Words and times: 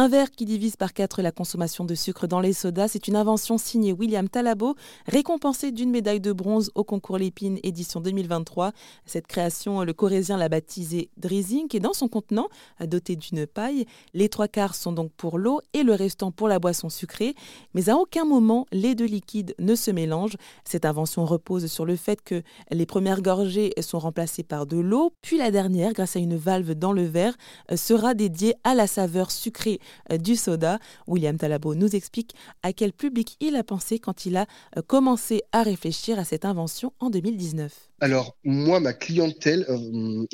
Un 0.00 0.08
verre 0.08 0.30
qui 0.30 0.46
divise 0.46 0.76
par 0.76 0.94
quatre 0.94 1.20
la 1.20 1.30
consommation 1.30 1.84
de 1.84 1.94
sucre 1.94 2.26
dans 2.26 2.40
les 2.40 2.54
sodas, 2.54 2.88
c'est 2.88 3.06
une 3.06 3.16
invention 3.16 3.58
signée 3.58 3.92
William 3.92 4.30
Talabo, 4.30 4.74
récompensé 5.06 5.72
d'une 5.72 5.90
médaille 5.90 6.22
de 6.22 6.32
bronze 6.32 6.70
au 6.74 6.84
concours 6.84 7.18
Lépine 7.18 7.58
édition 7.62 8.00
2023. 8.00 8.72
Cette 9.04 9.26
création, 9.26 9.84
le 9.84 9.92
corésien 9.92 10.38
l'a 10.38 10.48
baptisée 10.48 11.10
Drizink 11.18 11.74
et 11.74 11.80
dans 11.80 11.92
son 11.92 12.08
contenant, 12.08 12.48
doté 12.80 13.14
d'une 13.14 13.46
paille, 13.46 13.84
les 14.14 14.30
trois 14.30 14.48
quarts 14.48 14.74
sont 14.74 14.92
donc 14.92 15.12
pour 15.18 15.36
l'eau 15.36 15.60
et 15.74 15.82
le 15.82 15.92
restant 15.92 16.32
pour 16.32 16.48
la 16.48 16.58
boisson 16.58 16.88
sucrée. 16.88 17.34
Mais 17.74 17.90
à 17.90 17.96
aucun 17.96 18.24
moment, 18.24 18.64
les 18.72 18.94
deux 18.94 19.04
liquides 19.04 19.54
ne 19.58 19.74
se 19.74 19.90
mélangent. 19.90 20.38
Cette 20.64 20.86
invention 20.86 21.26
repose 21.26 21.66
sur 21.66 21.84
le 21.84 21.96
fait 21.96 22.22
que 22.22 22.42
les 22.70 22.86
premières 22.86 23.20
gorgées 23.20 23.74
sont 23.82 23.98
remplacées 23.98 24.44
par 24.44 24.64
de 24.64 24.78
l'eau, 24.78 25.12
puis 25.20 25.36
la 25.36 25.50
dernière, 25.50 25.92
grâce 25.92 26.16
à 26.16 26.20
une 26.20 26.36
valve 26.36 26.72
dans 26.72 26.92
le 26.92 27.04
verre, 27.04 27.36
sera 27.76 28.14
dédiée 28.14 28.54
à 28.64 28.74
la 28.74 28.86
saveur 28.86 29.30
sucrée 29.30 29.78
du 30.18 30.36
soda. 30.36 30.78
William 31.06 31.36
Talabo 31.36 31.74
nous 31.74 31.94
explique 31.94 32.34
à 32.62 32.72
quel 32.72 32.92
public 32.92 33.36
il 33.40 33.56
a 33.56 33.64
pensé 33.64 33.98
quand 33.98 34.26
il 34.26 34.36
a 34.36 34.46
euh, 34.76 34.82
commencé 34.82 35.42
à 35.52 35.62
réfléchir 35.62 36.18
à 36.18 36.24
cette 36.24 36.44
invention 36.44 36.92
en 36.98 37.10
2019. 37.10 37.72
Alors, 38.00 38.36
moi, 38.44 38.80
ma 38.80 38.94
clientèle, 38.94 39.66
euh, 39.68 40.26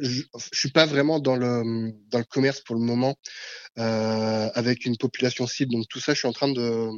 je 0.00 0.22
ne 0.34 0.40
suis 0.52 0.70
pas 0.70 0.84
vraiment 0.84 1.18
dans 1.18 1.36
le, 1.36 1.92
commerce 2.28 2.60
pour 2.60 2.76
le 2.76 2.82
moment, 2.82 3.16
avec 3.76 4.84
une 4.84 4.96
population 4.98 5.46
cible. 5.46 5.72
Donc, 5.72 5.86
tout 5.88 6.00
ça, 6.00 6.12
je 6.12 6.18
suis 6.18 6.28
en 6.28 6.32
train 6.32 6.52
de 6.52 6.90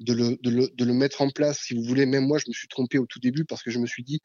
le 0.00 0.92
mettre 0.92 1.22
en 1.22 1.30
place. 1.30 1.60
Si 1.60 1.74
vous 1.74 1.84
voulez, 1.84 2.04
même 2.04 2.26
moi, 2.26 2.38
je 2.38 2.44
me 2.48 2.52
suis 2.52 2.68
trompé 2.68 2.98
au 2.98 3.06
tout 3.06 3.18
début 3.18 3.46
parce 3.46 3.62
que 3.62 3.70
je 3.70 3.78
me 3.78 3.86
suis 3.86 4.04
dit, 4.04 4.20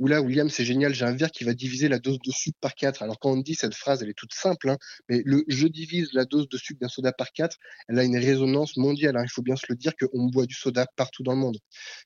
Oula, 0.00 0.22
William, 0.22 0.48
c'est 0.48 0.64
génial, 0.64 0.94
j'ai 0.94 1.04
un 1.04 1.14
verre 1.14 1.30
qui 1.30 1.44
va 1.44 1.52
diviser 1.52 1.86
la 1.90 1.98
dose 1.98 2.18
de 2.24 2.30
sucre 2.30 2.56
par 2.58 2.74
4. 2.74 3.02
Alors 3.02 3.18
quand 3.18 3.32
on 3.32 3.36
dit 3.36 3.54
cette 3.54 3.74
phrase, 3.74 4.02
elle 4.02 4.08
est 4.08 4.16
toute 4.16 4.32
simple, 4.32 4.70
hein, 4.70 4.78
mais 5.10 5.20
le 5.26 5.44
je 5.46 5.66
divise 5.66 6.08
la 6.14 6.24
dose 6.24 6.48
de 6.48 6.56
sucre 6.56 6.80
d'un 6.80 6.88
soda 6.88 7.12
par 7.12 7.32
4, 7.32 7.54
elle 7.86 7.98
a 7.98 8.04
une 8.04 8.16
résonance 8.16 8.78
mondiale. 8.78 9.18
Hein. 9.18 9.24
Il 9.24 9.30
faut 9.30 9.42
bien 9.42 9.56
se 9.56 9.66
le 9.68 9.76
dire 9.76 9.92
qu'on 10.00 10.28
boit 10.28 10.46
du 10.46 10.54
soda 10.54 10.86
partout 10.96 11.22
dans 11.22 11.32
le 11.32 11.38
monde. 11.38 11.58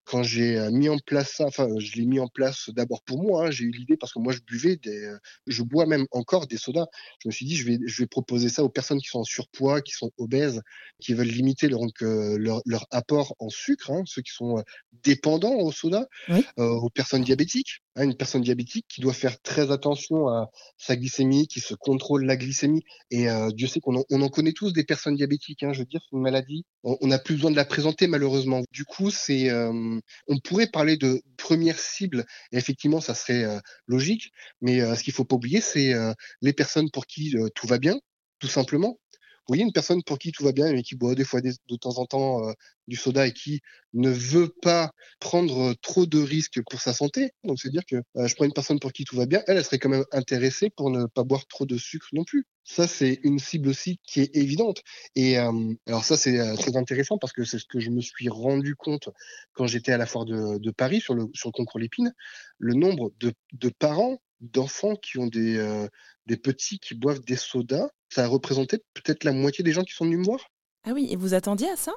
Quand 0.03 0.25
j'ai 0.25 0.59
euh, 0.59 0.73
mis 0.73 0.89
en 0.89 0.99
place 0.99 1.35
ça, 1.35 1.45
enfin, 1.45 1.69
je 1.79 1.95
l'ai 1.95 2.05
mis 2.05 2.19
en 2.19 2.27
place 2.27 2.69
d'abord 2.71 3.01
pour 3.05 3.23
moi, 3.23 3.47
hein, 3.47 3.51
j'ai 3.53 3.63
eu 3.63 3.71
l'idée 3.71 3.97
parce 3.97 4.13
que 4.13 4.19
moi 4.19 4.33
je 4.33 4.41
buvais 4.41 4.75
des, 4.75 5.05
euh, 5.05 5.17
je 5.47 5.63
bois 5.63 5.87
même 5.87 6.07
encore 6.11 6.49
des 6.49 6.57
sodas. 6.57 6.87
Je 7.23 7.29
me 7.29 7.33
suis 7.33 7.47
dit, 7.47 7.55
je 7.55 7.65
vais, 7.65 7.79
je 7.87 8.03
vais 8.03 8.09
proposer 8.09 8.49
ça 8.49 8.65
aux 8.65 8.71
personnes 8.71 8.99
qui 8.99 9.09
sont 9.09 9.21
en 9.21 9.25
surpoids, 9.25 9.83
qui 9.83 9.93
sont 9.93 10.11
obèses, 10.19 10.63
qui 11.01 11.15
veulent 11.15 11.29
limiter 11.29 11.69
leur, 11.69 11.83
euh, 12.03 12.39
leur, 12.39 12.61
leur 12.67 12.87
apport 12.91 13.37
en 13.39 13.51
sucre, 13.51 13.93
hein, 13.93 14.03
ceux 14.05 14.23
qui 14.23 14.33
sont 14.33 14.65
dépendants 15.05 15.55
au 15.55 15.71
soda, 15.71 16.09
aux 16.57 16.91
personnes 16.91 17.23
diabétiques 17.23 17.84
une 18.03 18.17
personne 18.17 18.43
diabétique 18.43 18.87
qui 18.89 19.01
doit 19.01 19.13
faire 19.13 19.41
très 19.41 19.71
attention 19.71 20.29
à 20.29 20.51
sa 20.79 20.97
glycémie, 20.97 21.47
qui 21.47 21.61
se 21.61 21.75
contrôle 21.75 22.25
la 22.25 22.37
glycémie. 22.37 22.83
Et 23.11 23.29
euh, 23.31 23.51
Dieu 23.51 23.69
sait 23.69 23.81
qu'on 23.81 23.99
en, 23.99 24.05
on 24.11 24.23
en 24.23 24.29
connaît 24.29 24.53
tous 24.53 24.73
des 24.73 24.85
personnes 24.85 25.15
diabétiques. 25.15 25.63
Hein, 25.63 25.73
je 25.73 25.81
veux 25.81 25.85
dire, 25.87 26.01
c'est 26.03 26.17
une 26.17 26.23
maladie. 26.23 26.65
On 26.83 27.07
n'a 27.07 27.19
plus 27.19 27.37
besoin 27.37 27.51
de 27.51 27.57
la 27.57 27.65
présenter 27.65 28.07
malheureusement. 28.07 28.63
Du 28.73 28.85
coup, 28.85 29.11
c'est, 29.11 29.51
euh, 29.51 30.01
on 30.27 30.39
pourrait 30.41 30.67
parler 30.67 30.97
de 30.97 31.23
première 31.37 31.79
cible. 31.79 32.25
Et 32.53 32.57
effectivement, 32.57 33.01
ça 33.01 33.15
serait 33.15 33.45
euh, 33.45 33.61
logique. 33.87 34.31
Mais 34.61 34.81
ce 34.97 35.03
qu'il 35.03 35.13
faut 35.13 35.25
pas 35.25 35.37
oublier, 35.37 35.61
c'est 35.61 35.95
les 36.41 36.53
personnes 36.53 36.91
pour 36.91 37.07
qui 37.07 37.35
tout 37.55 37.67
va 37.67 37.79
bien, 37.79 37.99
tout 38.39 38.49
simplement. 38.49 38.99
Vous 39.47 39.53
voyez, 39.53 39.63
une 39.63 39.73
personne 39.73 40.03
pour 40.03 40.19
qui 40.19 40.33
tout 40.33 40.43
va 40.43 40.53
bien, 40.53 40.73
mais 40.73 40.83
qui 40.83 40.95
boit 40.95 41.15
des 41.15 41.25
fois 41.25 41.43
de 41.43 41.77
temps 41.77 41.99
en 41.99 42.07
temps 42.07 42.49
euh, 42.49 42.53
du 42.89 42.97
soda 42.97 43.27
et 43.27 43.33
qui 43.33 43.61
ne 43.93 44.09
veut 44.09 44.49
pas 44.63 44.91
prendre 45.21 45.75
trop 45.83 46.07
de 46.07 46.19
risques 46.19 46.63
pour 46.71 46.81
sa 46.81 46.95
santé. 46.95 47.33
Donc, 47.45 47.61
c'est-à-dire 47.61 47.85
que 47.87 47.97
euh, 48.17 48.27
je 48.27 48.35
prends 48.37 48.47
une 48.47 48.55
personne 48.55 48.81
pour 48.81 48.95
qui 48.95 49.05
tout 49.05 49.17
va 49.17 49.27
bien, 49.27 49.43
elle, 49.47 49.63
serait 49.63 49.79
quand 49.79 49.91
même 49.91 50.07
intéressée 50.13 50.71
pour 50.71 50.89
ne 50.89 51.05
pas 51.05 51.25
boire 51.25 51.47
trop 51.47 51.67
de 51.67 51.77
sucre 51.77 52.09
non 52.15 52.25
plus. 52.25 52.47
Ça, 52.65 52.89
c'est 52.89 53.21
une 53.23 53.39
cible 53.39 53.69
aussi 53.69 54.01
qui 54.03 54.21
est 54.21 54.35
évidente. 54.35 54.83
Et 55.15 55.39
euh, 55.39 55.75
alors 55.87 56.05
ça, 56.05 56.17
c'est 56.17 56.57
très 56.57 56.79
intéressant 56.79 57.19
parce 57.19 57.35
que 57.35 57.45
c'est 57.45 57.59
ce 57.59 57.67
que 57.67 57.81
je 57.81 57.91
me 57.91 58.01
suis 58.01 58.31
rendu 58.31 58.75
compte 58.77 59.11
quand 59.53 59.67
j'étais 59.67 59.93
à 59.93 59.99
la 59.99 60.07
foire 60.07 60.25
de, 60.25 60.71
Paris 60.71 61.03
sur 61.03 61.15
le, 61.15 61.27
sur 61.35 61.51
le 61.51 61.53
concours 61.53 61.81
Lépine. 61.81 62.15
Le 62.59 62.73
nombre 62.73 63.13
de, 63.21 63.35
de 63.53 63.69
parents 63.69 64.19
d'enfants 64.53 64.97
qui 64.97 65.19
ont 65.19 65.27
des, 65.27 65.89
des 66.27 66.37
petits 66.37 66.79
qui 66.79 66.95
boivent 66.95 67.21
des 67.21 67.37
sodas 67.37 67.89
ça 68.15 68.25
a 68.25 68.29
représenté 68.29 68.79
peut-être 68.95 69.25
la 69.25 69.33
moitié 69.33 69.65
des 69.65 69.73
gens 69.73 69.83
qui 69.83 69.93
sont 69.93 70.05
venus 70.05 70.21
me 70.21 70.25
voir. 70.25 70.51
Ah 70.85 70.93
oui, 70.93 71.09
et 71.11 71.17
vous 71.17 71.35
attendiez 71.35 71.69
à 71.69 71.77
ça? 71.77 71.93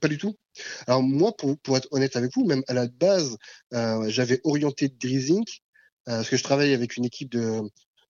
Pas 0.00 0.08
du 0.08 0.18
tout. 0.18 0.34
Alors 0.86 1.02
moi, 1.02 1.34
pour, 1.36 1.56
pour, 1.58 1.76
être 1.76 1.88
honnête 1.92 2.16
avec 2.16 2.34
vous, 2.34 2.44
même 2.44 2.62
à 2.68 2.74
la 2.74 2.88
base, 2.88 3.38
euh, 3.72 4.04
j'avais 4.08 4.40
orienté 4.44 4.88
Drizink, 4.88 5.62
euh, 6.08 6.16
parce 6.16 6.28
que 6.28 6.36
je 6.36 6.42
travaille 6.42 6.74
avec 6.74 6.96
une 6.96 7.04
équipe 7.04 7.30
de, 7.30 7.62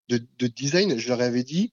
de, 0.08 0.46
design, 0.46 0.98
je 0.98 1.08
leur 1.08 1.20
avais 1.20 1.44
dit 1.44 1.72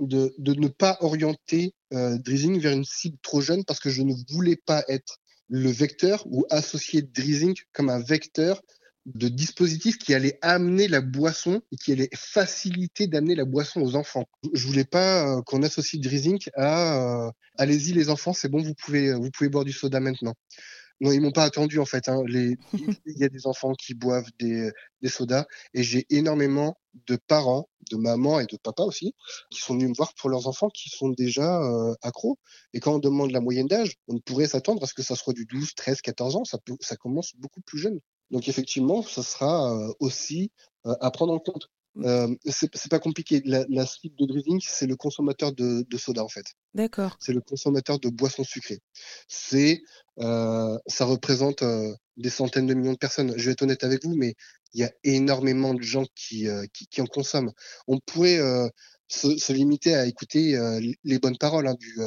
de, 0.00 0.34
de 0.38 0.54
ne 0.54 0.68
pas 0.68 0.98
orienter 1.00 1.74
euh, 1.92 2.18
Drizink 2.18 2.60
vers 2.60 2.72
une 2.72 2.84
cible 2.84 3.18
trop 3.22 3.40
jeune 3.40 3.64
parce 3.64 3.80
que 3.80 3.90
je 3.90 4.02
ne 4.02 4.14
voulais 4.30 4.56
pas 4.56 4.84
être 4.88 5.18
le 5.48 5.70
vecteur 5.70 6.24
ou 6.26 6.44
associer 6.50 7.02
Drizink 7.02 7.66
comme 7.72 7.88
un 7.88 8.00
vecteur 8.00 8.60
de 9.06 9.28
dispositifs 9.28 9.98
qui 9.98 10.14
allaient 10.14 10.38
amener 10.42 10.88
la 10.88 11.00
boisson 11.00 11.62
et 11.72 11.76
qui 11.76 11.92
allaient 11.92 12.10
faciliter 12.14 13.06
d'amener 13.06 13.34
la 13.34 13.44
boisson 13.44 13.80
aux 13.80 13.96
enfants. 13.96 14.26
Je 14.52 14.66
voulais 14.66 14.84
pas 14.84 15.38
euh, 15.38 15.42
qu'on 15.42 15.62
associe 15.62 16.00
Drizink 16.00 16.50
à 16.54 17.26
euh, 17.26 17.30
allez-y 17.58 17.92
les 17.92 18.10
enfants, 18.10 18.32
c'est 18.32 18.48
bon, 18.48 18.62
vous 18.62 18.74
pouvez 18.74 19.12
vous 19.14 19.30
pouvez 19.30 19.48
boire 19.48 19.64
du 19.64 19.72
soda 19.72 20.00
maintenant. 20.00 20.34
Non, 21.00 21.12
ils 21.12 21.20
m'ont 21.20 21.32
pas 21.32 21.44
attendu 21.44 21.78
en 21.78 21.86
fait. 21.86 22.08
Hein. 22.08 22.22
Il 22.28 22.58
y 23.06 23.24
a 23.24 23.30
des 23.30 23.46
enfants 23.46 23.72
qui 23.72 23.94
boivent 23.94 24.28
des, 24.38 24.70
sodas 25.06 25.46
et 25.72 25.82
j'ai 25.82 26.06
énormément 26.10 26.78
de 27.06 27.16
parents, 27.16 27.70
de 27.90 27.96
mamans 27.96 28.38
et 28.38 28.46
de 28.46 28.58
papas 28.58 28.84
aussi, 28.84 29.14
qui 29.50 29.60
sont 29.60 29.74
venus 29.74 29.88
me 29.88 29.94
voir 29.94 30.12
pour 30.14 30.28
leurs 30.28 30.46
enfants 30.46 30.68
qui 30.68 30.90
sont 30.90 31.08
déjà 31.08 31.62
euh, 31.62 31.94
accros. 32.02 32.38
Et 32.74 32.80
quand 32.80 32.96
on 32.96 32.98
demande 32.98 33.30
la 33.30 33.40
moyenne 33.40 33.66
d'âge, 33.66 33.96
on 34.08 34.18
pourrait 34.18 34.48
s'attendre 34.48 34.82
à 34.82 34.86
ce 34.86 34.92
que 34.92 35.02
ça 35.02 35.16
soit 35.16 35.32
du 35.32 35.46
12, 35.46 35.74
13, 35.74 36.02
14 36.02 36.36
ans. 36.36 36.44
Ça 36.44 36.96
commence 36.96 37.32
beaucoup 37.38 37.62
plus 37.62 37.78
jeune. 37.78 38.00
Donc 38.30 38.48
effectivement, 38.48 39.02
ça 39.02 39.22
sera 39.22 39.74
euh, 39.74 39.92
aussi 40.00 40.50
euh, 40.86 40.94
à 41.00 41.10
prendre 41.10 41.32
en 41.32 41.38
compte. 41.38 41.68
Mmh. 41.96 42.04
Euh, 42.04 42.34
c'est 42.46 42.90
pas 42.90 43.00
compliqué. 43.00 43.42
La, 43.44 43.64
la 43.68 43.84
de 43.84 44.26
Driving, 44.26 44.60
c'est 44.64 44.86
le 44.86 44.96
consommateur 44.96 45.52
de, 45.52 45.84
de, 45.88 45.96
soda 45.98 46.22
en 46.22 46.28
fait. 46.28 46.46
D'accord. 46.74 47.16
C'est 47.20 47.32
le 47.32 47.40
consommateur 47.40 47.98
de 47.98 48.08
boissons 48.08 48.44
sucrées. 48.44 48.78
C'est, 49.26 49.82
euh, 50.20 50.78
ça 50.86 51.04
représente 51.04 51.62
euh, 51.62 51.92
des 52.16 52.30
centaines 52.30 52.66
de 52.66 52.74
millions 52.74 52.92
de 52.92 52.98
personnes. 52.98 53.34
Je 53.36 53.46
vais 53.46 53.52
être 53.52 53.62
honnête 53.62 53.82
avec 53.82 54.04
vous, 54.04 54.14
mais 54.14 54.34
il 54.72 54.80
y 54.80 54.84
a 54.84 54.92
énormément 55.02 55.74
de 55.74 55.82
gens 55.82 56.04
qui, 56.14 56.46
qui, 56.72 56.86
qui, 56.86 57.00
en 57.00 57.06
consomment. 57.06 57.50
On 57.88 57.98
pourrait 57.98 58.38
se, 59.08 59.36
se, 59.36 59.52
limiter 59.52 59.96
à 59.96 60.06
écouter 60.06 60.56
les 61.02 61.18
bonnes 61.18 61.38
paroles 61.38 61.66
hein, 61.66 61.74
du 61.74 61.98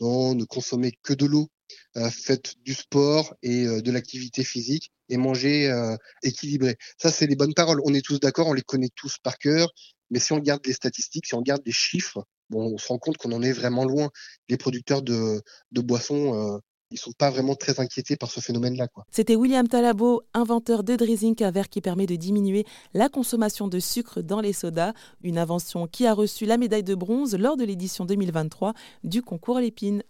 non, 0.00 0.34
ne 0.34 0.44
consommer 0.44 0.92
que 1.02 1.14
de 1.14 1.26
l'eau, 1.26 1.48
euh, 1.96 2.10
faites 2.10 2.54
du 2.62 2.74
sport 2.74 3.34
et 3.42 3.64
euh, 3.66 3.80
de 3.80 3.90
l'activité 3.90 4.44
physique 4.44 4.92
et 5.08 5.16
manger 5.16 5.70
euh, 5.70 5.96
équilibré. 6.22 6.76
Ça, 6.98 7.10
c'est 7.10 7.26
les 7.26 7.36
bonnes 7.36 7.54
paroles. 7.54 7.80
On 7.84 7.94
est 7.94 8.04
tous 8.04 8.20
d'accord, 8.20 8.48
on 8.48 8.52
les 8.52 8.62
connaît 8.62 8.90
tous 8.94 9.16
par 9.22 9.38
cœur. 9.38 9.72
Mais 10.10 10.20
si 10.20 10.32
on 10.32 10.36
regarde 10.36 10.64
les 10.66 10.72
statistiques, 10.72 11.26
si 11.26 11.34
on 11.34 11.38
regarde 11.38 11.62
les 11.66 11.72
chiffres, 11.72 12.24
bon, 12.50 12.74
on 12.74 12.78
se 12.78 12.88
rend 12.88 12.98
compte 12.98 13.16
qu'on 13.16 13.32
en 13.32 13.42
est 13.42 13.52
vraiment 13.52 13.84
loin. 13.84 14.10
Les 14.48 14.56
producteurs 14.56 15.02
de, 15.02 15.42
boissons 15.72 16.60
ils 16.90 16.98
sont 16.98 17.12
pas 17.12 17.30
vraiment 17.30 17.54
très 17.54 17.80
inquiétés 17.80 18.16
par 18.16 18.30
ce 18.30 18.40
phénomène-là. 18.40 18.86
C'était 19.10 19.36
William 19.36 19.66
Talabo, 19.66 20.22
inventeur 20.34 20.84
de 20.84 20.94
Drizink, 20.94 21.42
un 21.42 21.50
verre 21.50 21.68
qui 21.68 21.80
permet 21.80 22.06
de 22.06 22.16
diminuer 22.16 22.64
la 22.94 23.08
consommation 23.08 23.68
de 23.68 23.80
sucre 23.80 24.22
dans 24.22 24.40
les 24.40 24.52
sodas, 24.52 24.92
une 25.22 25.38
invention 25.38 25.86
qui 25.86 26.06
a 26.06 26.14
reçu 26.14 26.46
la 26.46 26.58
médaille 26.58 26.84
de 26.84 26.94
bronze 26.94 27.34
lors 27.36 27.56
de 27.56 27.64
l'édition 27.64 28.04
2023 28.04 28.74
du 29.02 29.22
concours 29.22 29.58
Lépine. 29.58 30.02